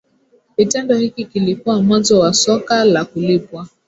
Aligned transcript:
Kitendo 0.55 0.95
hiki 0.95 1.25
kilikuwa 1.25 1.81
mwanzo 1.83 2.19
wa 2.19 2.33
soka 2.33 2.85
la 2.85 3.05
kulipwa 3.05 3.67